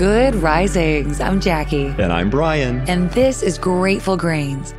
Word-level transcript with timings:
Good 0.00 0.34
risings. 0.36 1.20
I'm 1.20 1.42
Jackie. 1.42 1.88
And 1.88 2.10
I'm 2.10 2.30
Brian. 2.30 2.88
And 2.88 3.10
this 3.10 3.42
is 3.42 3.58
Grateful 3.58 4.16
Grains. 4.16 4.72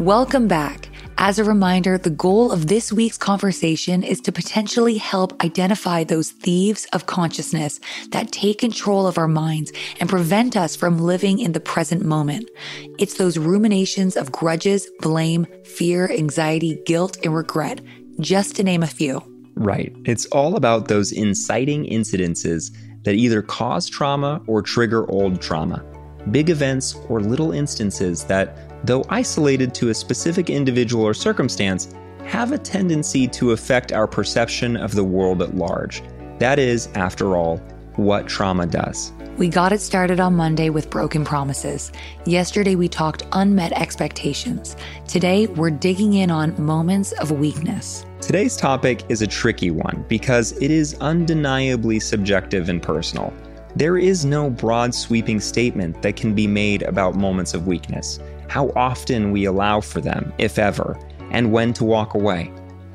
Welcome 0.00 0.48
back. 0.48 0.88
As 1.16 1.38
a 1.38 1.44
reminder, 1.44 1.96
the 1.96 2.10
goal 2.10 2.50
of 2.50 2.66
this 2.66 2.92
week's 2.92 3.16
conversation 3.16 4.02
is 4.02 4.20
to 4.22 4.32
potentially 4.32 4.96
help 4.98 5.44
identify 5.44 6.02
those 6.02 6.32
thieves 6.32 6.86
of 6.86 7.06
consciousness 7.06 7.78
that 8.08 8.32
take 8.32 8.58
control 8.58 9.06
of 9.06 9.16
our 9.16 9.28
minds 9.28 9.70
and 10.00 10.08
prevent 10.08 10.56
us 10.56 10.74
from 10.74 10.98
living 10.98 11.38
in 11.38 11.52
the 11.52 11.60
present 11.60 12.04
moment. 12.04 12.50
It's 12.98 13.14
those 13.14 13.38
ruminations 13.38 14.16
of 14.16 14.32
grudges, 14.32 14.90
blame, 14.98 15.46
fear, 15.62 16.10
anxiety, 16.10 16.82
guilt, 16.84 17.18
and 17.22 17.32
regret, 17.32 17.80
just 18.18 18.56
to 18.56 18.64
name 18.64 18.82
a 18.82 18.88
few. 18.88 19.22
Right. 19.54 19.94
It's 20.04 20.26
all 20.26 20.56
about 20.56 20.88
those 20.88 21.12
inciting 21.12 21.84
incidences 21.84 22.72
that 23.04 23.14
either 23.14 23.40
cause 23.40 23.88
trauma 23.88 24.42
or 24.46 24.60
trigger 24.60 25.08
old 25.10 25.40
trauma. 25.40 25.84
Big 26.30 26.50
events 26.50 26.96
or 27.08 27.20
little 27.20 27.52
instances 27.52 28.24
that 28.24 28.86
though 28.86 29.04
isolated 29.08 29.74
to 29.74 29.90
a 29.90 29.94
specific 29.94 30.50
individual 30.50 31.04
or 31.04 31.14
circumstance, 31.14 31.94
have 32.24 32.52
a 32.52 32.58
tendency 32.58 33.28
to 33.28 33.52
affect 33.52 33.92
our 33.92 34.06
perception 34.06 34.76
of 34.76 34.94
the 34.94 35.04
world 35.04 35.42
at 35.42 35.54
large. 35.56 36.02
That 36.38 36.58
is, 36.58 36.88
after 36.94 37.36
all, 37.36 37.58
what 37.96 38.26
trauma 38.26 38.66
does. 38.66 39.12
We 39.36 39.48
got 39.48 39.72
it 39.72 39.80
started 39.80 40.20
on 40.20 40.34
Monday 40.34 40.70
with 40.70 40.90
broken 40.90 41.24
promises. 41.24 41.92
Yesterday, 42.24 42.76
we 42.76 42.88
talked 42.88 43.24
unmet 43.32 43.72
expectations. 43.72 44.76
Today, 45.06 45.46
we're 45.48 45.70
digging 45.70 46.14
in 46.14 46.30
on 46.30 46.60
moments 46.62 47.12
of 47.12 47.30
weakness. 47.30 48.06
Today's 48.24 48.56
topic 48.56 49.02
is 49.10 49.20
a 49.20 49.26
tricky 49.26 49.70
one 49.70 50.02
because 50.08 50.52
it 50.52 50.70
is 50.70 50.96
undeniably 51.02 52.00
subjective 52.00 52.70
and 52.70 52.82
personal. 52.82 53.34
There 53.76 53.98
is 53.98 54.24
no 54.24 54.48
broad 54.48 54.94
sweeping 54.94 55.40
statement 55.40 56.00
that 56.00 56.16
can 56.16 56.34
be 56.34 56.46
made 56.46 56.84
about 56.84 57.16
moments 57.16 57.52
of 57.52 57.66
weakness 57.66 58.18
how 58.48 58.70
often 58.76 59.30
we 59.30 59.44
allow 59.44 59.82
for 59.82 60.00
them, 60.00 60.32
if 60.38 60.58
ever, 60.58 60.98
and 61.32 61.52
when 61.52 61.74
to 61.74 61.84
walk 61.84 62.14
away. 62.14 62.50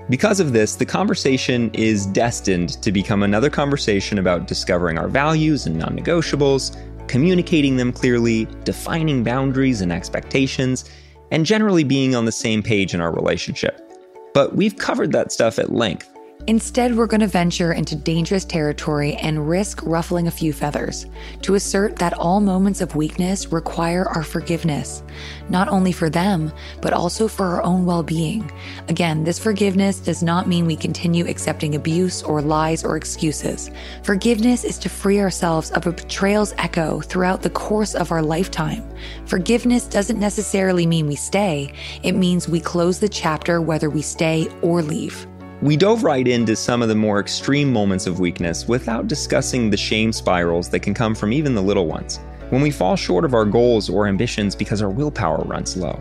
Because 0.10 0.40
of 0.40 0.52
this, 0.52 0.76
the 0.76 0.86
conversation 0.86 1.70
is 1.76 2.08
destined 2.08 2.82
to 2.82 2.92
become 2.92 3.22
another 3.22 3.52
conversation 3.52 4.18
about 4.18 4.48
discovering 4.48 4.98
our 4.98 5.10
values 5.10 5.68
and 5.68 5.78
non 5.78 5.96
negotiables, 5.96 6.76
communicating 7.08 7.78
them 7.78 7.92
clearly, 7.92 8.48
defining 8.64 9.24
boundaries 9.24 9.82
and 9.82 9.92
expectations, 9.92 10.90
and 11.30 11.46
generally 11.46 11.84
being 11.84 12.16
on 12.16 12.26
the 12.26 12.32
same 12.32 12.64
page 12.64 12.96
in 12.96 13.00
our 13.00 13.14
relationship. 13.14 13.89
But 14.34 14.56
we've 14.56 14.78
covered 14.78 15.12
that 15.12 15.32
stuff 15.32 15.60
at 15.60 15.72
length, 15.72 16.10
Instead, 16.48 16.96
we're 16.96 17.06
going 17.06 17.20
to 17.20 17.28
venture 17.28 17.74
into 17.74 17.96
dangerous 17.96 18.46
territory 18.46 19.14
and 19.18 19.48
risk 19.50 19.82
ruffling 19.84 20.28
a 20.28 20.32
few 20.32 20.54
feathers 20.54 21.06
to 21.42 21.56
assert 21.56 21.98
that 21.98 22.14
all 22.14 22.40
moments 22.40 22.82
of 22.82 22.96
weakness 22.96 23.52
require 23.52 24.08
our 24.08 24.24
forgiveness, 24.24 25.04
not 25.50 25.68
only 25.68 25.92
for 25.92 26.10
them, 26.10 26.52
but 26.82 26.94
also 26.94 27.28
for 27.28 27.46
our 27.46 27.62
own 27.64 27.86
well 27.86 28.02
being. 28.02 28.50
Again, 28.88 29.24
this 29.24 29.38
forgiveness 29.38 30.00
does 30.00 30.24
not 30.24 30.48
mean 30.48 30.66
we 30.66 30.78
continue 30.78 31.28
accepting 31.28 31.76
abuse 31.76 32.24
or 32.24 32.42
lies 32.42 32.84
or 32.84 32.96
excuses. 32.96 33.70
Forgiveness 34.04 34.64
is 34.64 34.80
to 34.80 34.90
free 34.90 35.20
ourselves 35.20 35.72
of 35.72 35.86
a 35.86 35.92
betrayal's 35.92 36.56
echo 36.58 37.02
throughout 37.02 37.44
the 37.44 37.50
course 37.52 37.94
of 37.94 38.12
our 38.12 38.24
lifetime. 38.24 38.90
Forgiveness 39.26 39.86
doesn't 39.86 40.20
necessarily 40.20 40.88
mean 40.88 41.06
we 41.06 41.16
stay, 41.16 41.74
it 42.02 42.14
means 42.14 42.50
we 42.50 42.62
close 42.62 42.98
the 42.98 43.10
chapter 43.10 43.62
whether 43.62 43.90
we 43.90 44.02
stay 44.02 44.48
or 44.64 44.82
leave. 44.82 45.29
We 45.62 45.76
dove 45.76 46.06
right 46.06 46.26
into 46.26 46.56
some 46.56 46.82
of 46.82 46.88
the 46.88 46.96
more 46.96 47.20
extreme 47.20 47.74
moments 47.74 48.08
of 48.08 48.22
weakness 48.22 48.66
without 48.66 49.08
discussing 49.08 49.70
the 49.70 49.76
shame 49.76 50.14
spirals 50.14 50.70
that 50.70 50.80
can 50.80 50.94
come 50.94 51.14
from 51.14 51.34
even 51.34 51.54
the 51.54 51.62
little 51.62 51.86
ones. 51.86 52.22
When 52.50 52.62
we 52.62 52.72
fall 52.72 52.96
short 52.96 53.26
of 53.26 53.34
our 53.34 53.44
goals 53.44 53.90
or 53.90 54.08
ambitions 54.08 54.56
because 54.56 54.82
our 54.82 54.90
willpower 54.90 55.44
runs 55.44 55.76
low. 55.76 56.00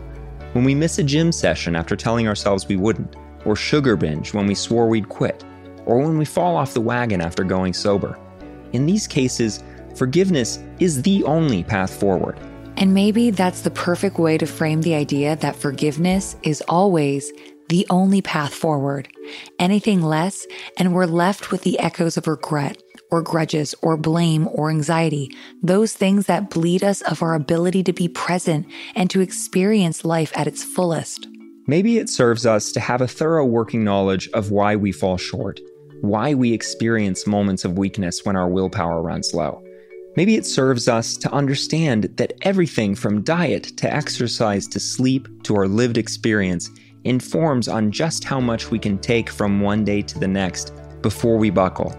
When 0.53 0.63
we 0.63 0.73
miss 0.73 0.97
a 0.97 1.03
gym 1.03 1.33
session 1.33 1.75
after 1.75 1.97
telling 1.97 2.25
ourselves 2.25 2.69
we 2.69 2.77
wouldn't. 2.77 3.17
Or 3.43 3.57
sugar 3.57 3.97
binge 3.97 4.33
when 4.33 4.47
we 4.47 4.55
swore 4.55 4.87
we'd 4.87 5.09
quit. 5.09 5.43
Or 5.85 5.97
when 5.97 6.17
we 6.17 6.23
fall 6.23 6.55
off 6.55 6.73
the 6.73 6.79
wagon 6.79 7.19
after 7.19 7.43
going 7.43 7.73
sober. 7.73 8.17
In 8.71 8.85
these 8.85 9.07
cases, 9.07 9.61
forgiveness 9.93 10.59
is 10.79 11.01
the 11.01 11.21
only 11.25 11.65
path 11.65 11.99
forward. 11.99 12.39
And 12.77 12.93
maybe 12.93 13.29
that's 13.29 13.59
the 13.59 13.71
perfect 13.71 14.19
way 14.19 14.37
to 14.37 14.45
frame 14.45 14.81
the 14.83 14.95
idea 14.95 15.35
that 15.35 15.57
forgiveness 15.57 16.37
is 16.43 16.63
always 16.69 17.33
the 17.69 17.85
only 17.89 18.21
path 18.21 18.53
forward. 18.53 19.07
Anything 19.59 20.01
less, 20.01 20.45
and 20.77 20.93
we're 20.93 21.05
left 21.05 21.51
with 21.51 21.61
the 21.61 21.79
echoes 21.79 22.17
of 22.17 22.27
regret, 22.27 22.81
or 23.11 23.21
grudges, 23.21 23.73
or 23.81 23.95
blame, 23.95 24.49
or 24.51 24.69
anxiety, 24.69 25.35
those 25.63 25.93
things 25.93 26.25
that 26.25 26.49
bleed 26.49 26.83
us 26.83 27.01
of 27.03 27.21
our 27.21 27.35
ability 27.35 27.83
to 27.83 27.93
be 27.93 28.07
present 28.07 28.67
and 28.95 29.09
to 29.09 29.21
experience 29.21 30.03
life 30.03 30.31
at 30.35 30.47
its 30.47 30.63
fullest. 30.63 31.27
Maybe 31.67 31.99
it 31.99 32.09
serves 32.09 32.47
us 32.47 32.71
to 32.71 32.79
have 32.79 33.01
a 33.01 33.07
thorough 33.07 33.45
working 33.45 33.83
knowledge 33.83 34.27
of 34.33 34.49
why 34.49 34.75
we 34.75 34.91
fall 34.91 35.17
short, 35.17 35.59
why 36.01 36.33
we 36.33 36.51
experience 36.51 37.27
moments 37.27 37.63
of 37.65 37.77
weakness 37.77 38.25
when 38.25 38.35
our 38.35 38.49
willpower 38.49 39.01
runs 39.01 39.33
low. 39.33 39.61
Maybe 40.15 40.35
it 40.35 40.45
serves 40.45 40.87
us 40.87 41.15
to 41.17 41.31
understand 41.31 42.05
that 42.17 42.33
everything 42.41 42.95
from 42.95 43.21
diet 43.21 43.77
to 43.77 43.93
exercise 43.93 44.65
to 44.69 44.79
sleep 44.79 45.27
to 45.43 45.55
our 45.55 45.67
lived 45.67 45.99
experience 45.99 46.71
informs 47.03 47.67
on 47.67 47.91
just 47.91 48.23
how 48.23 48.39
much 48.39 48.71
we 48.71 48.79
can 48.79 48.97
take 48.97 49.29
from 49.29 49.61
one 49.61 49.83
day 49.83 50.01
to 50.01 50.19
the 50.19 50.27
next 50.27 50.73
before 51.01 51.37
we 51.37 51.49
buckle. 51.49 51.95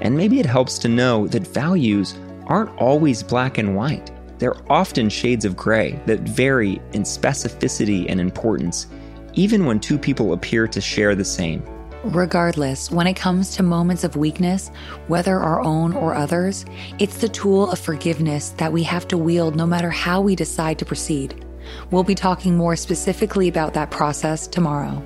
And 0.00 0.16
maybe 0.16 0.40
it 0.40 0.46
helps 0.46 0.78
to 0.78 0.88
know 0.88 1.26
that 1.28 1.46
values 1.46 2.18
aren't 2.46 2.76
always 2.78 3.22
black 3.22 3.58
and 3.58 3.76
white. 3.76 4.10
They're 4.38 4.70
often 4.72 5.08
shades 5.08 5.44
of 5.44 5.56
gray 5.56 6.00
that 6.06 6.20
vary 6.20 6.80
in 6.92 7.02
specificity 7.02 8.06
and 8.08 8.18
importance, 8.18 8.86
even 9.34 9.66
when 9.66 9.78
two 9.78 9.98
people 9.98 10.32
appear 10.32 10.66
to 10.68 10.80
share 10.80 11.14
the 11.14 11.24
same. 11.24 11.62
Regardless, 12.02 12.90
when 12.90 13.06
it 13.06 13.14
comes 13.14 13.54
to 13.56 13.62
moments 13.62 14.04
of 14.04 14.16
weakness, 14.16 14.70
whether 15.08 15.38
our 15.38 15.60
own 15.60 15.92
or 15.92 16.14
others, 16.14 16.64
it's 16.98 17.18
the 17.18 17.28
tool 17.28 17.70
of 17.70 17.78
forgiveness 17.78 18.50
that 18.56 18.72
we 18.72 18.82
have 18.84 19.06
to 19.08 19.18
wield 19.18 19.54
no 19.54 19.66
matter 19.66 19.90
how 19.90 20.22
we 20.22 20.34
decide 20.34 20.78
to 20.78 20.86
proceed. 20.86 21.44
We'll 21.90 22.04
be 22.04 22.14
talking 22.14 22.56
more 22.56 22.76
specifically 22.76 23.48
about 23.48 23.74
that 23.74 23.90
process 23.90 24.46
tomorrow. 24.46 25.02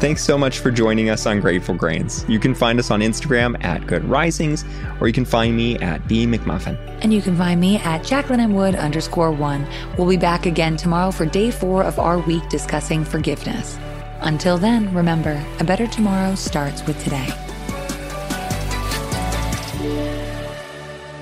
Thanks 0.00 0.24
so 0.24 0.38
much 0.38 0.60
for 0.60 0.70
joining 0.70 1.10
us 1.10 1.26
on 1.26 1.40
Grateful 1.40 1.74
Grains. 1.74 2.24
You 2.26 2.38
can 2.38 2.54
find 2.54 2.78
us 2.78 2.90
on 2.90 3.00
Instagram 3.00 3.62
at 3.62 3.86
Good 3.86 4.02
Risings, 4.06 4.64
or 4.98 5.06
you 5.06 5.12
can 5.12 5.26
find 5.26 5.54
me 5.54 5.76
at 5.80 6.08
B 6.08 6.24
McMuffin. 6.24 6.78
And 7.02 7.12
you 7.12 7.20
can 7.20 7.36
find 7.36 7.60
me 7.60 7.76
at 7.76 8.02
Jacqueline 8.02 8.40
M. 8.40 8.54
Wood 8.54 8.74
underscore 8.76 9.30
one. 9.30 9.66
We'll 9.98 10.08
be 10.08 10.16
back 10.16 10.46
again 10.46 10.78
tomorrow 10.78 11.10
for 11.10 11.26
day 11.26 11.50
four 11.50 11.84
of 11.84 11.98
our 11.98 12.18
week 12.18 12.48
discussing 12.48 13.04
forgiveness. 13.04 13.78
Until 14.22 14.58
then, 14.58 14.92
remember, 14.94 15.44
a 15.58 15.64
better 15.64 15.86
tomorrow 15.86 16.34
starts 16.34 16.86
with 16.86 17.02
today. 17.02 17.28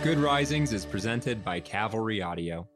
Good 0.03 0.19
Risings 0.19 0.73
is 0.73 0.85
presented 0.85 1.45
by 1.45 1.61
Cavalry 1.61 2.23
Audio. 2.23 2.69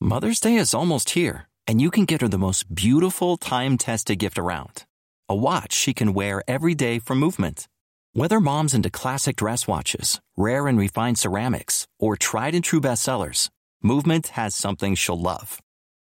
Mother's 0.00 0.40
Day 0.40 0.56
is 0.56 0.74
almost 0.74 1.10
here, 1.10 1.48
and 1.66 1.80
you 1.80 1.90
can 1.90 2.04
get 2.04 2.20
her 2.20 2.28
the 2.28 2.38
most 2.38 2.74
beautiful 2.74 3.36
time 3.36 3.78
tested 3.78 4.18
gift 4.18 4.38
around 4.38 4.84
a 5.28 5.34
watch 5.34 5.72
she 5.72 5.94
can 5.94 6.12
wear 6.12 6.42
every 6.46 6.74
day 6.74 6.98
for 6.98 7.14
movement. 7.14 7.66
Whether 8.12 8.40
mom's 8.40 8.74
into 8.74 8.90
classic 8.90 9.36
dress 9.36 9.66
watches, 9.66 10.20
rare 10.36 10.66
and 10.66 10.78
refined 10.78 11.18
ceramics, 11.18 11.86
or 11.98 12.16
tried 12.16 12.54
and 12.54 12.62
true 12.62 12.80
bestsellers, 12.82 13.48
Movement 13.84 14.28
has 14.28 14.54
something 14.54 14.94
she'll 14.94 15.20
love. 15.20 15.60